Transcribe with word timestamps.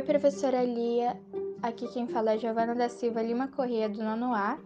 Oi, 0.00 0.06
professora 0.06 0.62
Lia. 0.62 1.14
Aqui 1.62 1.86
quem 1.88 2.08
fala 2.08 2.32
é 2.32 2.38
Giovana 2.38 2.74
da 2.74 2.88
Silva 2.88 3.20
Lima 3.20 3.48
Corrêa, 3.48 3.86
do 3.86 4.02
nono 4.02 4.34
A. 4.34 4.58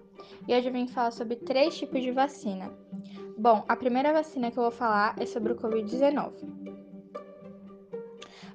E 0.46 0.55
hoje 0.55 0.69
eu 0.69 0.73
vim 0.73 0.87
falar 0.87 1.11
sobre 1.11 1.35
três 1.35 1.77
tipos 1.77 2.01
de 2.01 2.12
vacina. 2.12 2.73
Bom, 3.37 3.65
a 3.67 3.75
primeira 3.75 4.12
vacina 4.12 4.53
que 4.53 4.57
eu 4.57 4.62
vou 4.62 4.71
falar 4.71 5.17
é 5.19 5.27
sobre 5.27 5.53
o 5.53 5.57
Covid-19. 5.57 6.35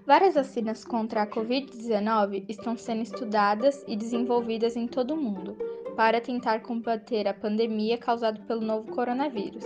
Várias 0.06 0.36
vacinas 0.36 0.86
contra 0.86 1.24
a 1.24 1.28
Covid-19 1.28 2.46
estão 2.48 2.78
sendo 2.78 3.02
estudadas 3.02 3.84
e 3.86 3.98
desenvolvidas 3.98 4.78
em 4.78 4.88
todo 4.88 5.16
o 5.16 5.18
mundo 5.18 5.58
para 5.98 6.22
tentar 6.22 6.62
combater 6.62 7.28
a 7.28 7.34
pandemia 7.34 7.98
causada 7.98 8.40
pelo 8.44 8.62
novo 8.62 8.90
coronavírus. 8.90 9.66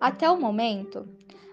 Até 0.00 0.30
o 0.30 0.40
momento, 0.40 1.06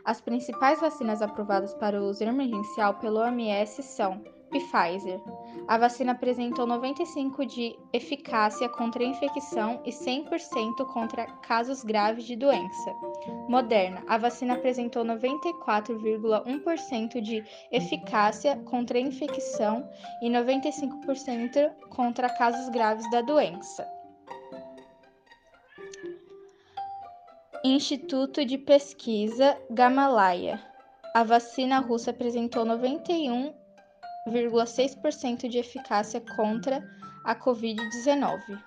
as 0.05 0.21
principais 0.21 0.80
vacinas 0.80 1.21
aprovadas 1.21 1.73
para 1.73 2.02
o 2.02 2.05
uso 2.05 2.23
emergencial 2.23 2.93
pelo 2.93 3.20
OMS 3.20 3.84
são 3.84 4.23
Pfizer. 4.52 5.22
A 5.67 5.77
vacina 5.77 6.13
apresentou 6.13 6.66
95% 6.67 7.45
de 7.45 7.77
eficácia 7.91 8.70
contra 8.70 9.04
infecção 9.04 9.81
e 9.85 9.91
100% 9.91 10.85
contra 10.94 11.26
casos 11.41 11.84
graves 11.84 12.23
de 12.26 12.35
doença. 12.35 12.94
Moderna. 13.49 14.04
A 14.08 14.18
vacina 14.18 14.54
apresentou 14.55 15.04
94,1% 15.04 17.20
de 17.21 17.44
eficácia 17.71 18.58
contra 18.66 18.99
infecção 18.99 19.90
e 20.21 20.30
95% 20.30 21.71
contra 21.90 22.30
casos 22.30 22.70
graves 22.70 23.09
da 23.12 23.21
doença. 23.21 23.88
Instituto 27.63 28.46
de 28.46 28.59
Pesquisa 28.59 29.57
Gamaleya. 29.71 30.62
A 31.16 31.23
vacina 31.23 31.80
russa 31.80 32.12
apresentou 32.12 32.63
91,6% 34.27 35.48
de 35.48 35.59
eficácia 35.59 36.20
contra 36.20 36.84
a 37.23 37.35
Covid-19. 37.35 38.59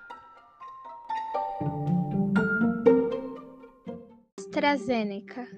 AstraZeneca 4.39 5.49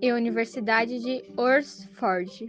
e 0.00 0.12
Universidade 0.12 1.00
de 1.00 1.24
Oxford. 1.36 2.48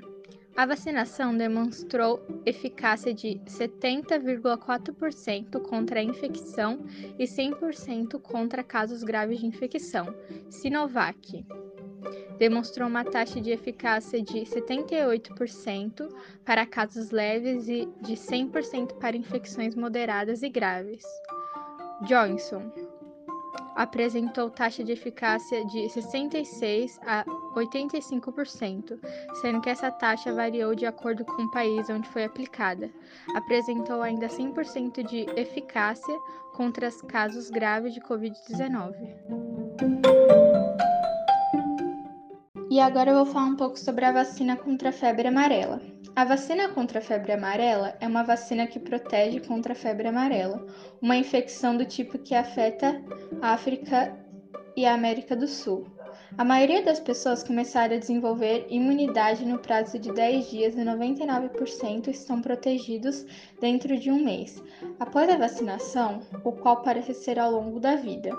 A 0.55 0.63
vacinação 0.65 1.35
demonstrou 1.35 2.25
eficácia 2.45 3.13
de 3.13 3.41
70,4% 3.45 5.61
contra 5.61 5.99
a 5.99 6.03
infecção 6.03 6.85
e 7.19 7.25
100% 7.25 8.21
contra 8.21 8.63
casos 8.63 9.03
graves 9.03 9.39
de 9.39 9.47
infecção. 9.47 10.15
Sinovac 10.49 11.45
demonstrou 12.37 12.87
uma 12.87 13.03
taxa 13.03 13.41
de 13.41 13.51
eficácia 13.51 14.21
de 14.21 14.41
78% 14.41 16.09
para 16.43 16.65
casos 16.65 17.11
leves 17.11 17.67
e 17.67 17.87
de 18.01 18.13
100% 18.13 18.93
para 18.99 19.17
infecções 19.17 19.75
moderadas 19.75 20.43
e 20.43 20.49
graves. 20.49 21.03
Johnson 22.01 22.71
apresentou 23.75 24.49
taxa 24.49 24.83
de 24.83 24.93
eficácia 24.93 25.65
de 25.65 25.89
66 25.89 26.97
a 27.05 27.25
85%, 27.55 28.97
sendo 29.41 29.61
que 29.61 29.69
essa 29.69 29.91
taxa 29.91 30.33
variou 30.33 30.73
de 30.73 30.85
acordo 30.85 31.25
com 31.25 31.43
o 31.43 31.51
país 31.51 31.89
onde 31.89 32.07
foi 32.09 32.23
aplicada. 32.23 32.89
Apresentou 33.35 34.01
ainda 34.01 34.27
100% 34.27 35.03
de 35.03 35.25
eficácia 35.39 36.17
contra 36.53 36.87
os 36.87 37.01
casos 37.01 37.49
graves 37.49 37.93
de 37.93 37.99
Covid-19. 37.99 40.04
E 42.75 42.79
agora 42.81 43.11
eu 43.11 43.15
vou 43.15 43.25
falar 43.25 43.45
um 43.45 43.55
pouco 43.55 43.79
sobre 43.79 44.03
a 44.03 44.11
vacina 44.11 44.57
contra 44.57 44.89
a 44.89 44.91
febre 44.91 45.29
amarela. 45.29 45.79
A 46.13 46.25
vacina 46.25 46.67
contra 46.67 46.99
a 46.99 47.01
febre 47.01 47.31
amarela 47.31 47.95
é 48.01 48.05
uma 48.05 48.21
vacina 48.21 48.67
que 48.67 48.81
protege 48.81 49.39
contra 49.39 49.71
a 49.71 49.75
febre 49.77 50.09
amarela, 50.09 50.61
uma 51.01 51.15
infecção 51.15 51.77
do 51.77 51.85
tipo 51.85 52.19
que 52.19 52.35
afeta 52.35 53.01
a 53.41 53.53
África 53.53 54.13
e 54.75 54.85
a 54.85 54.93
América 54.93 55.37
do 55.37 55.47
Sul. 55.47 55.85
A 56.37 56.43
maioria 56.43 56.81
das 56.81 56.99
pessoas 56.99 57.43
começaram 57.43 57.95
a 57.95 57.97
desenvolver 57.97 58.65
imunidade 58.69 59.45
no 59.45 59.57
prazo 59.57 59.97
de 59.97 60.11
10 60.11 60.49
dias 60.49 60.75
e 60.75 60.81
99% 60.81 62.09
estão 62.09 62.41
protegidos 62.41 63.25
dentro 63.61 63.97
de 63.97 64.11
um 64.11 64.21
mês, 64.21 64.61
após 64.99 65.29
a 65.29 65.37
vacinação, 65.37 66.19
o 66.43 66.51
qual 66.51 66.81
parece 66.81 67.13
ser 67.13 67.39
ao 67.39 67.51
longo 67.51 67.79
da 67.79 67.95
vida. 67.95 68.31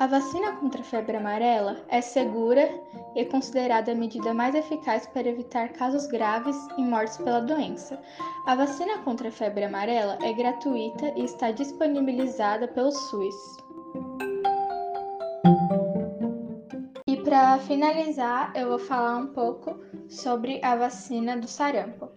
A 0.00 0.08
vacina 0.08 0.56
contra 0.56 0.80
a 0.80 0.84
febre 0.84 1.16
amarela 1.16 1.76
é 1.88 2.00
segura 2.00 2.68
e 3.14 3.24
considerada 3.24 3.92
a 3.92 3.94
medida 3.94 4.34
mais 4.34 4.54
eficaz 4.54 5.06
para 5.06 5.28
evitar 5.28 5.68
casos 5.68 6.06
graves 6.08 6.56
e 6.76 6.82
mortes 6.82 7.16
pela 7.18 7.40
doença. 7.40 8.00
A 8.46 8.56
vacina 8.56 8.98
contra 8.98 9.28
a 9.28 9.32
febre 9.32 9.64
amarela 9.64 10.18
é 10.20 10.32
gratuita 10.32 11.12
e 11.16 11.24
está 11.24 11.52
disponibilizada 11.52 12.66
pelo 12.66 12.90
SUS. 12.90 13.34
E 17.06 17.16
para 17.18 17.58
finalizar, 17.60 18.50
eu 18.56 18.70
vou 18.70 18.78
falar 18.80 19.16
um 19.16 19.28
pouco 19.28 19.78
sobre 20.08 20.60
a 20.64 20.74
vacina 20.74 21.36
do 21.36 21.46
sarampo. 21.46 22.08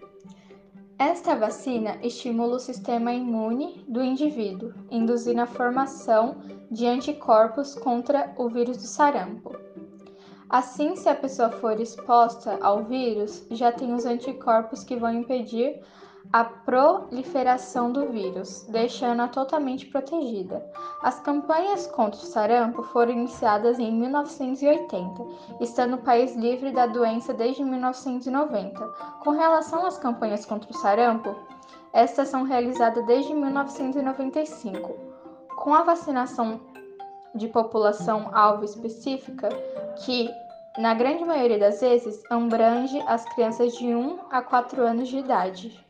Esta 0.98 1.36
vacina 1.36 2.00
estimula 2.02 2.56
o 2.56 2.60
sistema 2.60 3.14
imune 3.14 3.86
do 3.88 4.04
indivíduo, 4.04 4.74
induzindo 4.90 5.42
a 5.42 5.46
formação 5.46 6.42
de 6.70 6.86
anticorpos 6.86 7.76
contra 7.76 8.34
o 8.38 8.50
vírus 8.50 8.78
do 8.78 8.88
sarampo. 8.88 9.56
Assim, 10.50 10.96
se 10.96 11.10
a 11.10 11.16
pessoa 11.16 11.50
for 11.50 11.80
exposta 11.80 12.58
ao 12.62 12.84
vírus, 12.84 13.46
já 13.52 13.72
tem 13.72 13.94
os 13.94 14.06
anticorpos 14.06 14.84
que 14.84 14.96
vão 14.96 15.14
impedir 15.14 15.82
a 16.32 16.44
proliferação 16.44 17.92
do 17.92 18.08
vírus, 18.08 18.66
deixando-a 18.70 19.28
totalmente 19.28 19.86
protegida. 19.86 20.66
As 21.02 21.20
campanhas 21.20 21.88
contra 21.88 22.20
o 22.20 22.26
sarampo 22.26 22.84
foram 22.84 23.14
iniciadas 23.14 23.80
em 23.80 23.92
1980, 23.92 25.26
estando 25.62 25.96
o 25.96 26.02
país 26.02 26.36
livre 26.36 26.72
da 26.72 26.86
doença 26.86 27.34
desde 27.34 27.64
1990. 27.64 28.88
Com 29.24 29.32
relação 29.32 29.86
às 29.86 29.98
campanhas 29.98 30.46
contra 30.46 30.70
o 30.70 30.78
sarampo, 30.78 31.36
estas 31.94 32.28
são 32.28 32.44
realizadas 32.44 33.06
desde 33.06 33.34
1995. 33.34 35.07
Com 35.68 35.74
a 35.74 35.84
vacinação 35.84 36.62
de 37.36 37.50
população 37.50 38.34
alvo 38.34 38.64
específica, 38.64 39.50
que 39.98 40.30
na 40.78 40.94
grande 40.94 41.26
maioria 41.26 41.60
das 41.60 41.82
vezes 41.82 42.24
abrange 42.30 42.98
as 43.02 43.26
crianças 43.34 43.76
de 43.76 43.94
1 43.94 44.18
a 44.32 44.42
4 44.42 44.82
anos 44.82 45.10
de 45.10 45.18
idade. 45.18 45.86